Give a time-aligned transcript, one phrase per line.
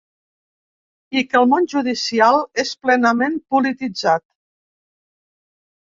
[1.21, 4.29] I que el món judicial és plenament polititzat.